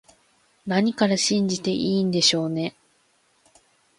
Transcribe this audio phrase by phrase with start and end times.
[0.65, 2.75] 何から信じていいんでしょうね